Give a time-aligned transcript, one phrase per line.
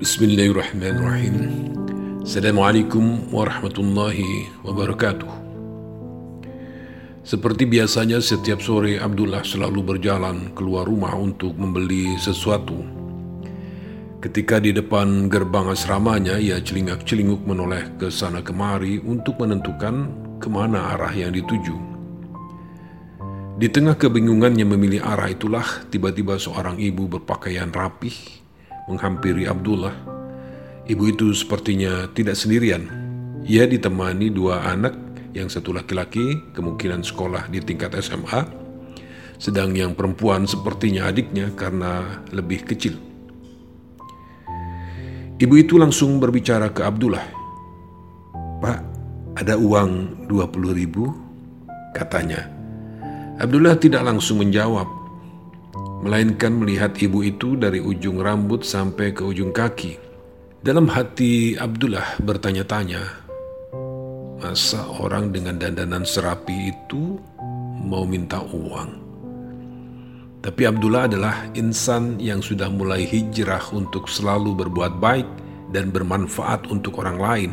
[0.00, 1.36] Bismillahirrahmanirrahim.
[2.24, 5.28] Assalamualaikum warahmatullahi wabarakatuh.
[7.20, 12.80] Seperti biasanya setiap sore Abdullah selalu berjalan keluar rumah untuk membeli sesuatu.
[14.24, 20.08] Ketika di depan gerbang asramanya, ia celingak-celinguk menoleh ke sana kemari untuk menentukan
[20.40, 21.76] ke mana arah yang dituju.
[23.60, 28.40] Di tengah kebingungannya memilih arah itulah tiba-tiba seorang ibu berpakaian rapih
[28.90, 29.94] menghampiri Abdullah.
[30.90, 32.90] Ibu itu sepertinya tidak sendirian.
[33.46, 34.98] Ia ditemani dua anak,
[35.30, 38.42] yang satu laki-laki, kemungkinan sekolah di tingkat SMA,
[39.38, 42.98] sedang yang perempuan sepertinya adiknya karena lebih kecil.
[45.40, 47.24] Ibu itu langsung berbicara ke Abdullah.
[48.60, 48.80] Pak,
[49.40, 51.08] ada uang 20 ribu?
[51.96, 52.44] Katanya.
[53.40, 54.99] Abdullah tidak langsung menjawab
[56.00, 60.00] melainkan melihat ibu itu dari ujung rambut sampai ke ujung kaki.
[60.60, 63.00] Dalam hati Abdullah bertanya-tanya,
[64.40, 67.20] masa orang dengan dandanan serapi itu
[67.84, 69.12] mau minta uang?
[70.40, 75.28] Tapi Abdullah adalah insan yang sudah mulai hijrah untuk selalu berbuat baik
[75.68, 77.52] dan bermanfaat untuk orang lain.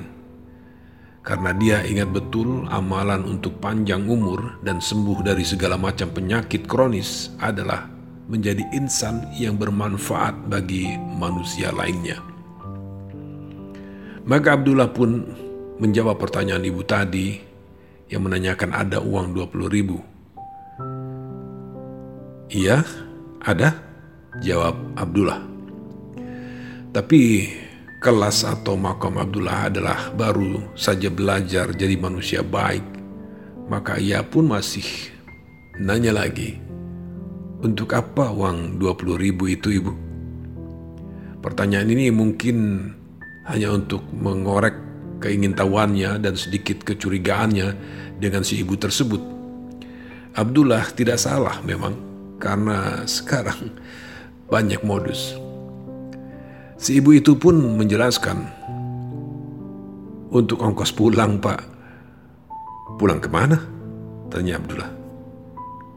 [1.19, 7.35] Karena dia ingat betul amalan untuk panjang umur dan sembuh dari segala macam penyakit kronis
[7.43, 7.96] adalah
[8.27, 12.19] menjadi insan yang bermanfaat bagi manusia lainnya.
[14.27, 15.23] Maka Abdullah pun
[15.79, 17.39] menjawab pertanyaan ibu tadi
[18.11, 19.97] yang menanyakan ada uang 20 ribu.
[22.51, 22.83] Iya,
[23.43, 23.75] ada,
[24.43, 25.39] jawab Abdullah.
[26.91, 27.51] Tapi
[28.03, 32.83] kelas atau makam Abdullah adalah baru saja belajar jadi manusia baik.
[33.67, 35.11] Maka ia pun masih
[35.79, 36.59] nanya lagi,
[37.63, 39.93] untuk apa uang 20 ribu itu ibu?
[41.41, 42.89] Pertanyaan ini mungkin
[43.47, 44.75] hanya untuk mengorek
[45.23, 47.67] keingintahuannya dan sedikit kecurigaannya
[48.19, 49.21] dengan si ibu tersebut.
[50.37, 51.97] Abdullah tidak salah memang
[52.37, 53.73] karena sekarang
[54.53, 55.33] banyak modus.
[56.77, 58.45] Si ibu itu pun menjelaskan,
[60.31, 61.63] untuk ongkos pulang pak.
[62.97, 63.57] Pulang ke mana?
[64.27, 64.91] Tanya Abdullah.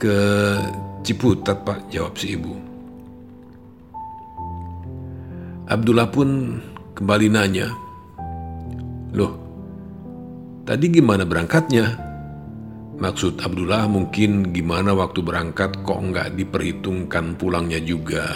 [0.00, 0.16] Ke
[1.00, 2.52] Ciputat pak, jawab si ibu.
[5.70, 6.60] Abdullah pun
[6.98, 7.70] kembali nanya,
[9.10, 9.34] Loh,
[10.66, 11.98] tadi gimana berangkatnya?
[13.00, 18.28] Maksud Abdullah mungkin gimana waktu berangkat kok nggak diperhitungkan pulangnya juga.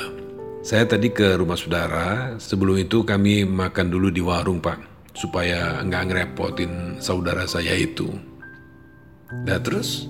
[0.65, 4.81] Saya tadi ke rumah saudara, sebelum itu kami makan dulu di warung pak,
[5.13, 8.09] supaya nggak ngerepotin saudara saya itu.
[9.45, 10.09] Nah terus,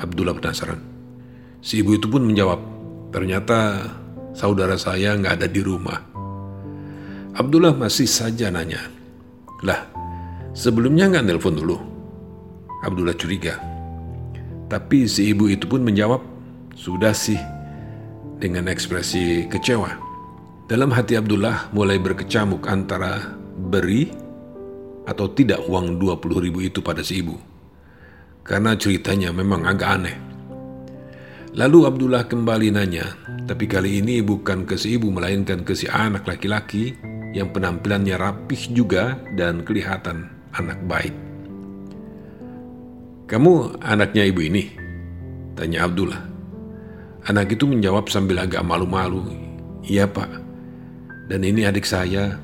[0.00, 0.87] Abdullah penasaran.
[1.58, 2.60] Si ibu itu pun menjawab,
[3.10, 3.90] ternyata
[4.30, 5.98] saudara saya nggak ada di rumah.
[7.34, 8.82] Abdullah masih saja nanya,
[9.62, 9.86] lah
[10.54, 11.76] sebelumnya nggak nelpon dulu?
[12.82, 13.58] Abdullah curiga.
[14.68, 16.20] Tapi si ibu itu pun menjawab,
[16.78, 17.38] sudah sih,
[18.38, 19.90] dengan ekspresi kecewa.
[20.68, 23.34] Dalam hati Abdullah mulai berkecamuk antara
[23.72, 24.12] beri
[25.08, 27.34] atau tidak uang 20 ribu itu pada si ibu.
[28.44, 30.27] Karena ceritanya memang agak aneh.
[31.56, 33.16] Lalu Abdullah kembali nanya,
[33.48, 36.92] tapi kali ini bukan ke si ibu melainkan ke si anak laki-laki
[37.32, 41.16] yang penampilannya rapih juga dan kelihatan anak baik.
[43.32, 44.68] Kamu anaknya ibu ini?
[45.56, 46.20] Tanya Abdullah.
[47.32, 49.24] Anak itu menjawab sambil agak malu-malu.
[49.88, 50.28] Iya pak,
[51.32, 52.36] dan ini adik saya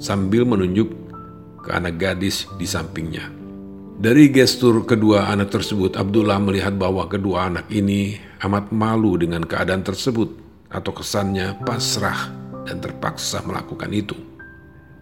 [0.00, 0.88] sambil menunjuk
[1.60, 3.28] ke anak gadis di sampingnya.
[4.00, 9.84] Dari gestur kedua anak tersebut, Abdullah melihat bahwa kedua anak ini amat malu dengan keadaan
[9.84, 10.32] tersebut
[10.72, 12.32] atau kesannya pasrah
[12.64, 14.16] dan terpaksa melakukan itu.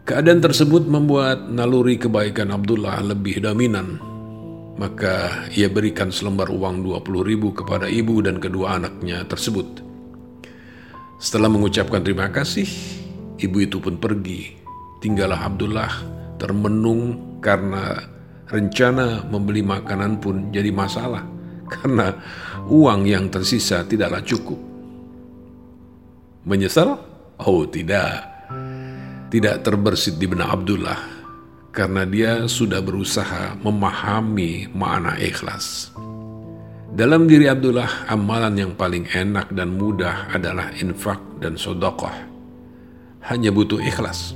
[0.08, 4.00] Keadaan tersebut membuat naluri kebaikan Abdullah lebih dominan.
[4.78, 9.82] Maka ia berikan selembar uang 20 ribu kepada ibu dan kedua anaknya tersebut.
[11.18, 12.66] Setelah mengucapkan terima kasih,
[13.42, 14.54] ibu itu pun pergi.
[15.02, 15.92] Tinggallah Abdullah
[16.38, 17.98] termenung karena
[18.48, 21.37] rencana membeli makanan pun jadi masalah
[21.68, 22.16] karena
[22.66, 24.58] uang yang tersisa tidaklah cukup.
[26.48, 26.96] Menyesal?
[27.44, 28.24] Oh tidak.
[29.28, 31.18] Tidak terbersit di benak Abdullah
[31.78, 35.92] karena dia sudah berusaha memahami makna ikhlas.
[36.88, 42.10] Dalam diri Abdullah, amalan yang paling enak dan mudah adalah infak dan sodokoh.
[43.28, 44.32] Hanya butuh ikhlas,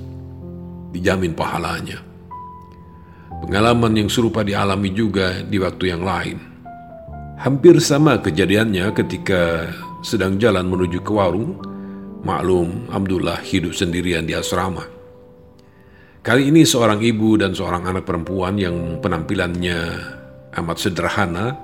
[0.92, 1.98] dijamin pahalanya.
[3.42, 6.51] Pengalaman yang serupa dialami juga di waktu yang lain.
[7.42, 9.66] Hampir sama kejadiannya ketika
[10.06, 11.58] sedang jalan menuju ke warung,
[12.22, 14.86] Maklum, Abdullah hidup sendirian di asrama.
[16.22, 19.74] Kali ini seorang ibu dan seorang anak perempuan yang penampilannya
[20.54, 21.58] amat sederhana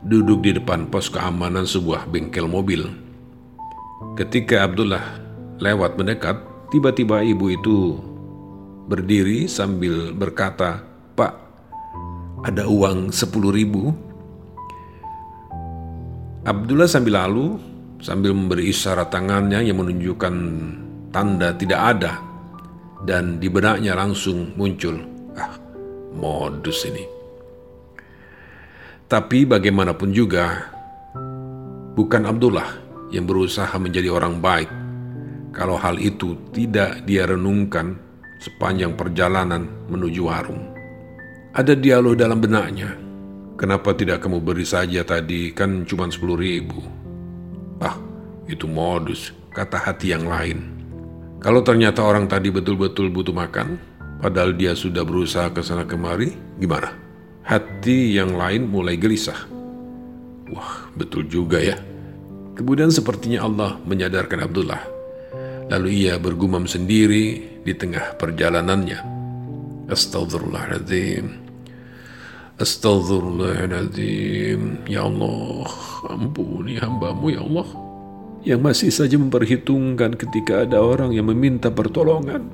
[0.00, 2.88] duduk di depan pos keamanan sebuah bengkel mobil.
[4.16, 5.20] Ketika Abdullah
[5.60, 6.40] lewat mendekat,
[6.72, 8.00] tiba-tiba ibu itu
[8.88, 10.80] berdiri sambil berkata,
[11.12, 11.36] Pak,
[12.48, 14.07] ada uang sepuluh ribu.
[16.46, 17.58] Abdullah sambil lalu,
[17.98, 20.34] sambil memberi isyarat tangannya yang menunjukkan
[21.10, 22.12] tanda tidak ada,
[23.02, 24.98] dan di benaknya langsung muncul,
[25.34, 25.58] ah,
[26.14, 27.04] modus ini.
[29.08, 30.68] Tapi bagaimanapun juga,
[31.96, 32.70] bukan Abdullah
[33.08, 34.70] yang berusaha menjadi orang baik
[35.58, 37.96] kalau hal itu tidak dia renungkan
[38.38, 40.70] sepanjang perjalanan menuju warung.
[41.56, 43.07] Ada dialog dalam benaknya.
[43.58, 46.78] Kenapa tidak kamu beri saja tadi, kan cuma sepuluh ribu.
[47.82, 47.98] Ah,
[48.46, 50.78] itu modus, kata hati yang lain.
[51.42, 53.74] Kalau ternyata orang tadi betul-betul butuh makan,
[54.22, 56.30] padahal dia sudah berusaha ke sana kemari,
[56.62, 56.94] gimana?
[57.42, 59.50] Hati yang lain mulai gelisah.
[60.54, 61.74] Wah, betul juga ya.
[62.54, 64.98] Kemudian sepertinya Allah menyadarkan Abdullah
[65.68, 69.04] Lalu ia bergumam sendiri di tengah perjalanannya.
[69.92, 71.47] Astagfirullahaladzim.
[72.58, 74.90] Astagfirullahaladzim.
[74.90, 75.70] Ya Allah,
[76.10, 77.70] ampuni hambamu ya Allah.
[78.42, 82.50] Yang masih saja memperhitungkan ketika ada orang yang meminta pertolongan.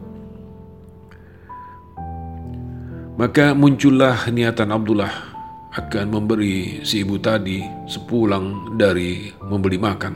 [3.17, 5.33] Maka muncullah niatan Abdullah
[5.73, 10.15] akan memberi si ibu tadi sepulang dari membeli makan.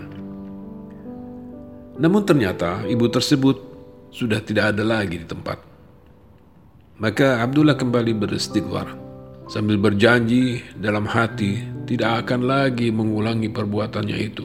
[1.97, 3.57] Namun ternyata ibu tersebut
[4.13, 5.65] sudah tidak ada lagi di tempat.
[7.01, 9.08] Maka Abdullah kembali beristighfar
[9.49, 11.59] sambil berjanji dalam hati
[11.89, 14.45] tidak akan lagi mengulangi perbuatannya itu.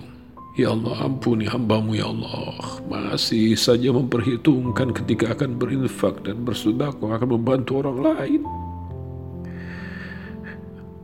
[0.58, 2.56] Ya Allah ampuni hambamu ya Allah.
[2.90, 8.42] Masih saja memperhitungkan ketika akan berinfak dan bersedekah akan membantu orang lain.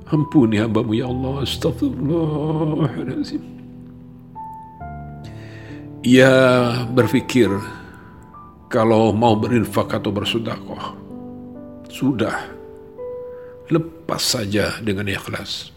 [0.10, 1.44] Ampuni hambamu ya Allah.
[1.46, 3.60] Astagfirullahaladzim
[6.04, 6.32] ia
[6.96, 7.52] berpikir
[8.72, 10.96] kalau mau berinfak atau bersedekah
[11.92, 12.59] sudah
[13.70, 15.70] lepas saja dengan ikhlas.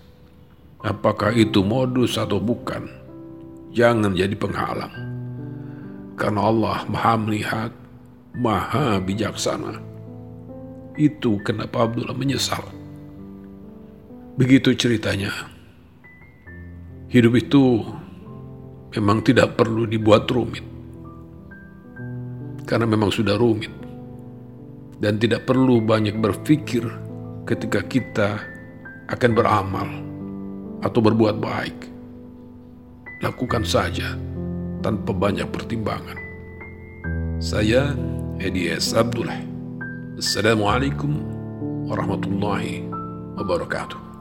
[0.82, 2.88] Apakah itu modus atau bukan?
[3.70, 4.90] Jangan jadi penghalang.
[6.18, 7.70] Karena Allah maha melihat,
[8.34, 9.78] maha bijaksana.
[10.98, 12.64] Itu kenapa Abdullah menyesal.
[14.36, 15.30] Begitu ceritanya.
[17.12, 17.84] Hidup itu
[18.96, 20.64] memang tidak perlu dibuat rumit.
[22.64, 23.72] Karena memang sudah rumit.
[24.96, 27.11] Dan tidak perlu banyak berpikir
[27.42, 28.38] ketika kita
[29.10, 29.88] akan beramal
[30.82, 31.78] atau berbuat baik.
[33.22, 34.18] Lakukan saja
[34.82, 36.18] tanpa banyak pertimbangan.
[37.38, 37.94] Saya
[38.42, 38.94] Edi S.
[38.94, 39.38] Abdullah.
[40.18, 41.22] Assalamualaikum
[41.86, 42.86] warahmatullahi
[43.38, 44.11] wabarakatuh.